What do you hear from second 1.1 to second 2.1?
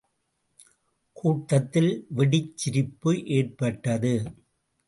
கூட்டத்தில்